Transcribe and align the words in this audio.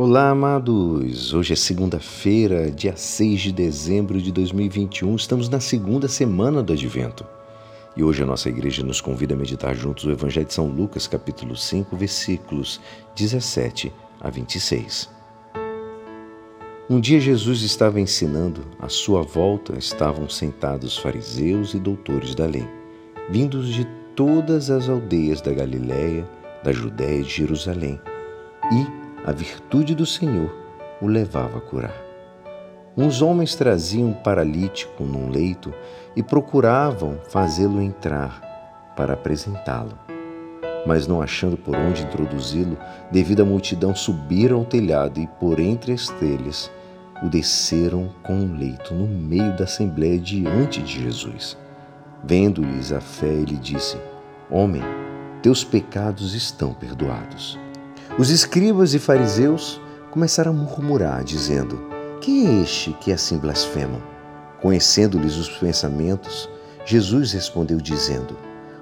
Olá, 0.00 0.30
amados! 0.30 1.34
Hoje 1.34 1.54
é 1.54 1.56
segunda-feira, 1.56 2.70
dia 2.70 2.96
6 2.96 3.40
de 3.40 3.52
dezembro 3.52 4.22
de 4.22 4.30
2021. 4.30 5.16
Estamos 5.16 5.48
na 5.48 5.58
segunda 5.58 6.06
semana 6.06 6.62
do 6.62 6.72
Advento. 6.72 7.26
E 7.96 8.04
hoje 8.04 8.22
a 8.22 8.26
nossa 8.26 8.48
igreja 8.48 8.84
nos 8.84 9.00
convida 9.00 9.34
a 9.34 9.36
meditar 9.36 9.74
juntos 9.74 10.04
o 10.04 10.12
Evangelho 10.12 10.46
de 10.46 10.54
São 10.54 10.68
Lucas, 10.68 11.08
capítulo 11.08 11.56
5, 11.56 11.96
versículos 11.96 12.80
17 13.16 13.92
a 14.20 14.30
26. 14.30 15.10
Um 16.88 17.00
dia 17.00 17.18
Jesus 17.18 17.62
estava 17.62 18.00
ensinando, 18.00 18.60
à 18.78 18.88
sua 18.88 19.22
volta 19.22 19.76
estavam 19.76 20.28
sentados 20.28 20.96
fariseus 20.96 21.74
e 21.74 21.78
doutores 21.80 22.36
da 22.36 22.46
lei, 22.46 22.68
vindos 23.28 23.66
de 23.74 23.84
todas 24.14 24.70
as 24.70 24.88
aldeias 24.88 25.40
da 25.40 25.52
Galiléia, 25.52 26.24
da 26.62 26.70
Judéia 26.70 27.18
e 27.18 27.24
de 27.24 27.30
Jerusalém, 27.30 28.00
e 28.72 28.97
a 29.28 29.32
virtude 29.32 29.94
do 29.94 30.06
Senhor 30.06 30.50
o 31.02 31.06
levava 31.06 31.58
a 31.58 31.60
curar. 31.60 31.94
Uns 32.96 33.20
homens 33.20 33.54
traziam 33.54 34.08
um 34.08 34.12
paralítico 34.14 35.04
num 35.04 35.28
leito 35.28 35.70
e 36.16 36.22
procuravam 36.22 37.18
fazê-lo 37.28 37.78
entrar 37.78 38.40
para 38.96 39.12
apresentá-lo. 39.12 39.98
Mas 40.86 41.06
não 41.06 41.20
achando 41.20 41.58
por 41.58 41.76
onde 41.76 42.04
introduzi-lo, 42.04 42.78
devido 43.12 43.42
à 43.42 43.44
multidão, 43.44 43.94
subiram 43.94 44.60
ao 44.60 44.64
telhado 44.64 45.20
e, 45.20 45.26
por 45.38 45.60
entre 45.60 45.92
as 45.92 46.08
telhas, 46.08 46.70
o 47.22 47.28
desceram 47.28 48.08
com 48.22 48.32
um 48.32 48.56
leito 48.56 48.94
no 48.94 49.06
meio 49.06 49.54
da 49.58 49.64
assembleia 49.64 50.18
diante 50.18 50.80
de 50.80 51.02
Jesus. 51.02 51.54
Vendo-lhes 52.24 52.92
a 52.92 53.00
fé, 53.02 53.28
ele 53.28 53.56
disse: 53.56 53.98
Homem, 54.50 54.82
teus 55.42 55.64
pecados 55.64 56.32
estão 56.32 56.72
perdoados. 56.72 57.58
Os 58.16 58.30
escribas 58.30 58.94
e 58.94 58.98
fariseus 58.98 59.80
começaram 60.10 60.50
a 60.50 60.54
murmurar, 60.54 61.22
dizendo: 61.22 61.78
Quem 62.20 62.46
é 62.46 62.62
este 62.62 62.92
que 62.94 63.12
assim 63.12 63.38
blasfema? 63.38 64.00
Conhecendo-lhes 64.60 65.36
os 65.36 65.48
pensamentos, 65.48 66.48
Jesus 66.84 67.32
respondeu, 67.32 67.80
dizendo: 67.80 68.36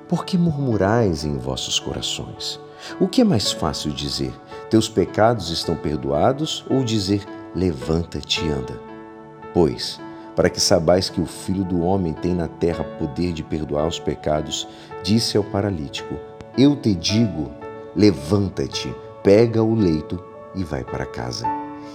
Por 0.08 0.24
que 0.24 0.38
murmurais 0.38 1.24
em 1.24 1.36
vossos 1.36 1.78
corações? 1.78 2.58
O 2.98 3.08
que 3.08 3.20
é 3.20 3.24
mais 3.24 3.52
fácil 3.52 3.92
dizer: 3.92 4.32
Teus 4.70 4.88
pecados 4.88 5.50
estão 5.50 5.76
perdoados, 5.76 6.64
ou 6.70 6.82
dizer: 6.82 7.22
Levanta-te 7.54 8.42
e 8.42 8.48
anda? 8.48 8.80
Pois, 9.52 10.00
para 10.34 10.48
que 10.48 10.60
sabais 10.60 11.10
que 11.10 11.20
o 11.20 11.26
Filho 11.26 11.64
do 11.64 11.80
Homem 11.80 12.14
tem 12.14 12.34
na 12.34 12.48
terra 12.48 12.84
poder 12.84 13.32
de 13.32 13.42
perdoar 13.42 13.86
os 13.86 13.98
pecados, 13.98 14.66
disse 15.02 15.36
ao 15.36 15.44
paralítico: 15.44 16.14
Eu 16.56 16.74
te 16.74 16.94
digo, 16.94 17.50
levanta-te 17.94 18.94
pega 19.26 19.60
o 19.60 19.74
leito 19.74 20.22
e 20.54 20.62
vai 20.62 20.84
para 20.84 21.04
casa. 21.04 21.44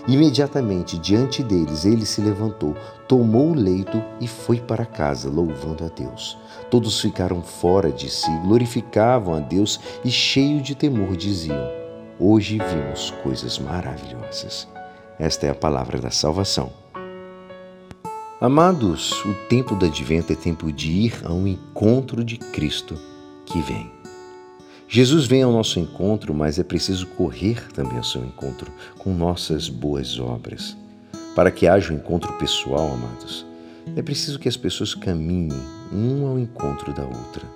Imediatamente 0.06 0.98
diante 0.98 1.42
deles 1.42 1.86
ele 1.86 2.06
se 2.06 2.20
levantou, 2.20 2.76
tomou 3.08 3.52
o 3.52 3.56
leito 3.56 4.04
e 4.20 4.28
foi 4.28 4.60
para 4.60 4.86
casa, 4.86 5.30
louvando 5.30 5.86
a 5.86 5.88
Deus. 5.88 6.38
Todos 6.70 7.00
ficaram 7.00 7.42
fora 7.42 7.90
de 7.90 8.10
si, 8.10 8.30
glorificavam 8.44 9.34
a 9.34 9.40
Deus 9.40 9.80
e, 10.04 10.12
cheio 10.12 10.62
de 10.62 10.76
temor, 10.76 11.16
diziam: 11.16 11.72
Hoje 12.20 12.58
vimos 12.58 13.12
coisas 13.24 13.58
maravilhosas. 13.58 14.68
Esta 15.18 15.48
é 15.48 15.52
a 15.52 15.56
palavra 15.56 16.02
da 16.02 16.12
salvação. 16.12 16.70
Amados, 18.42 19.24
o 19.24 19.34
tempo 19.48 19.74
do 19.74 19.86
advento 19.86 20.34
é 20.34 20.36
tempo 20.36 20.70
de 20.70 20.92
ir 20.92 21.22
a 21.24 21.32
um 21.32 21.48
encontro 21.48 22.26
de 22.26 22.38
Cristo 22.38 22.98
que 23.46 23.62
vem. 23.62 24.01
Jesus 24.94 25.26
vem 25.26 25.42
ao 25.42 25.54
nosso 25.54 25.80
encontro, 25.80 26.34
mas 26.34 26.60
é 26.60 26.64
preciso 26.66 27.08
correr 27.08 27.72
também 27.72 27.96
ao 27.96 28.04
seu 28.04 28.26
encontro 28.26 28.70
com 28.98 29.14
nossas 29.14 29.70
boas 29.70 30.20
obras. 30.20 30.76
Para 31.34 31.50
que 31.50 31.66
haja 31.66 31.94
um 31.94 31.96
encontro 31.96 32.34
pessoal, 32.34 32.92
amados, 32.92 33.46
é 33.96 34.02
preciso 34.02 34.38
que 34.38 34.50
as 34.50 34.58
pessoas 34.58 34.94
caminhem 34.94 35.58
um 35.94 36.28
ao 36.28 36.38
encontro 36.38 36.94
da 36.94 37.04
outra. 37.04 37.48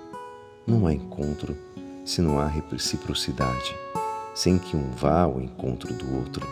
Não 0.66 0.86
há 0.86 0.94
encontro 0.94 1.54
se 2.06 2.22
não 2.22 2.38
há 2.38 2.46
reciprocidade, 2.46 3.74
sem 4.34 4.56
que 4.58 4.74
um 4.74 4.90
vá 4.92 5.24
ao 5.24 5.38
encontro 5.38 5.92
do 5.92 6.16
outro. 6.16 6.48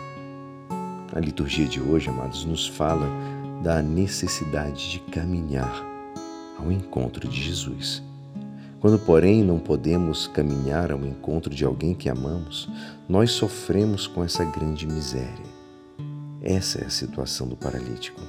A 1.15 1.19
liturgia 1.19 1.65
de 1.65 1.81
hoje, 1.81 2.09
amados, 2.09 2.45
nos 2.45 2.67
fala 2.67 3.09
da 3.63 3.81
necessidade 3.81 4.91
de 4.91 4.99
caminhar 5.11 5.83
ao 6.59 6.71
encontro 6.71 7.27
de 7.27 7.41
Jesus. 7.41 8.03
Quando, 8.85 8.99
porém, 8.99 9.43
não 9.43 9.57
podemos 9.57 10.27
caminhar 10.27 10.91
ao 10.91 11.03
encontro 11.03 11.49
de 11.49 11.65
alguém 11.65 11.95
que 11.95 12.07
amamos, 12.07 12.69
nós 13.09 13.31
sofremos 13.31 14.05
com 14.05 14.23
essa 14.23 14.45
grande 14.45 14.85
miséria. 14.85 15.43
Essa 16.39 16.83
é 16.83 16.85
a 16.85 16.89
situação 16.91 17.47
do 17.47 17.55
paralítico. 17.55 18.21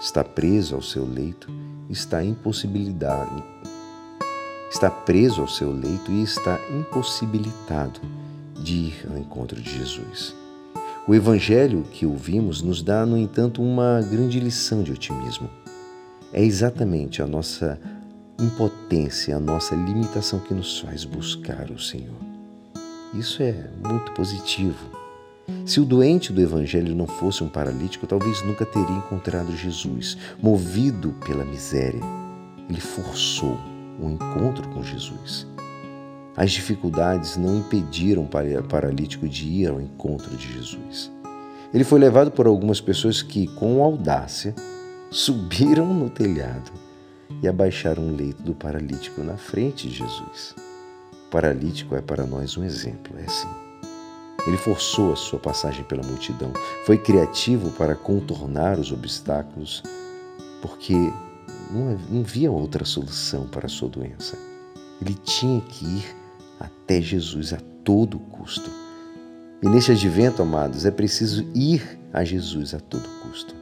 Está 0.00 0.22
preso 0.22 0.76
ao 0.76 0.82
seu 0.82 1.04
leito, 1.04 1.50
está 1.90 2.22
está 4.70 4.88
preso 4.88 5.40
ao 5.40 5.48
seu 5.48 5.72
leito 5.72 6.12
e 6.12 6.22
está 6.22 6.60
impossibilitado 6.78 8.00
de 8.62 8.74
ir 8.76 9.04
ao 9.10 9.18
encontro 9.18 9.60
de 9.60 9.68
Jesus. 9.68 10.32
O 11.08 11.14
evangelho 11.14 11.82
que 11.90 12.06
ouvimos 12.06 12.62
nos 12.62 12.82
dá, 12.82 13.04
no 13.04 13.18
entanto, 13.18 13.60
uma 13.60 14.00
grande 14.08 14.38
lição 14.38 14.80
de 14.84 14.92
otimismo. 14.92 15.50
É 16.32 16.44
exatamente 16.44 17.20
a 17.20 17.26
nossa 17.26 17.80
impotência, 18.40 19.36
a 19.36 19.40
nossa 19.40 19.74
limitação 19.74 20.38
que 20.38 20.54
nos 20.54 20.78
faz 20.78 21.04
buscar 21.04 21.70
o 21.70 21.78
Senhor. 21.78 22.14
Isso 23.12 23.42
é 23.42 23.68
muito 23.84 24.12
positivo. 24.12 24.78
Se 25.66 25.80
o 25.80 25.84
doente 25.84 26.32
do 26.32 26.40
Evangelho 26.40 26.94
não 26.94 27.06
fosse 27.06 27.42
um 27.42 27.48
paralítico, 27.48 28.06
talvez 28.06 28.42
nunca 28.42 28.64
teria 28.64 28.96
encontrado 28.96 29.56
Jesus. 29.56 30.16
Movido 30.40 31.14
pela 31.26 31.44
miséria, 31.44 32.00
ele 32.68 32.80
forçou 32.80 33.58
um 34.00 34.10
encontro 34.10 34.68
com 34.68 34.84
Jesus. 34.84 35.46
As 36.36 36.52
dificuldades 36.52 37.36
não 37.36 37.58
impediram 37.58 38.22
o 38.22 38.62
paralítico 38.62 39.28
de 39.28 39.48
ir 39.48 39.68
ao 39.68 39.80
encontro 39.80 40.36
de 40.36 40.52
Jesus. 40.52 41.10
Ele 41.74 41.82
foi 41.82 41.98
levado 41.98 42.30
por 42.30 42.46
algumas 42.46 42.80
pessoas 42.80 43.20
que, 43.20 43.48
com 43.48 43.82
audácia, 43.82 44.54
subiram 45.10 45.92
no 45.92 46.08
telhado 46.08 46.70
e 47.42 47.48
abaixaram 47.48 48.02
um 48.02 48.16
leito 48.16 48.42
do 48.42 48.54
paralítico 48.54 49.22
na 49.22 49.36
frente 49.36 49.88
de 49.88 49.96
Jesus. 49.96 50.54
O 51.26 51.30
paralítico 51.30 51.94
é 51.94 52.00
para 52.00 52.26
nós 52.26 52.56
um 52.56 52.64
exemplo, 52.64 53.18
é 53.18 53.24
assim. 53.24 53.48
Ele 54.46 54.56
forçou 54.56 55.12
a 55.12 55.16
sua 55.16 55.38
passagem 55.38 55.84
pela 55.84 56.02
multidão, 56.02 56.52
foi 56.84 56.96
criativo 56.96 57.70
para 57.72 57.94
contornar 57.94 58.78
os 58.78 58.90
obstáculos, 58.90 59.82
porque 60.62 60.94
não, 61.70 62.22
via 62.22 62.50
outra 62.50 62.84
solução 62.84 63.46
para 63.46 63.66
a 63.66 63.68
sua 63.68 63.88
doença. 63.88 64.38
Ele 65.00 65.14
tinha 65.14 65.60
que 65.60 65.84
ir 65.84 66.16
até 66.58 67.00
Jesus 67.00 67.52
a 67.52 67.58
todo 67.84 68.18
custo. 68.18 68.70
E 69.62 69.68
neste 69.68 69.92
advento, 69.92 70.40
amados, 70.40 70.86
é 70.86 70.90
preciso 70.90 71.44
ir 71.54 71.98
a 72.12 72.24
Jesus 72.24 72.74
a 72.74 72.80
todo 72.80 73.08
custo. 73.20 73.57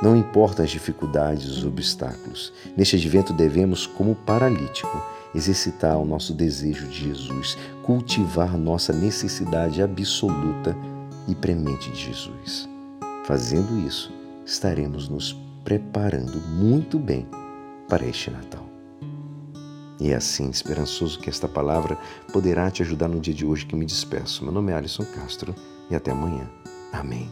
Não 0.00 0.16
importam 0.16 0.64
as 0.64 0.70
dificuldades, 0.70 1.46
os 1.46 1.64
obstáculos. 1.64 2.52
Neste 2.76 2.96
advento 2.96 3.32
devemos, 3.32 3.86
como 3.86 4.14
paralítico, 4.14 5.02
exercitar 5.34 5.98
o 5.98 6.04
nosso 6.04 6.32
desejo 6.32 6.86
de 6.86 7.08
Jesus, 7.08 7.58
cultivar 7.82 8.56
nossa 8.56 8.92
necessidade 8.92 9.82
absoluta 9.82 10.76
e 11.26 11.34
premente 11.34 11.90
de 11.90 12.06
Jesus. 12.06 12.68
Fazendo 13.24 13.78
isso, 13.86 14.12
estaremos 14.46 15.08
nos 15.08 15.36
preparando 15.64 16.38
muito 16.48 16.98
bem 16.98 17.26
para 17.88 18.06
este 18.06 18.30
Natal. 18.30 18.66
E 20.00 20.10
é 20.10 20.14
assim, 20.14 20.48
esperançoso 20.48 21.18
que 21.18 21.28
esta 21.28 21.48
palavra 21.48 21.98
poderá 22.32 22.70
te 22.70 22.82
ajudar 22.82 23.08
no 23.08 23.20
dia 23.20 23.34
de 23.34 23.44
hoje 23.44 23.66
que 23.66 23.74
me 23.74 23.84
despeço. 23.84 24.44
Meu 24.44 24.52
nome 24.52 24.70
é 24.72 24.76
Alisson 24.76 25.04
Castro 25.04 25.54
e 25.90 25.96
até 25.96 26.12
amanhã. 26.12 26.48
Amém. 26.92 27.28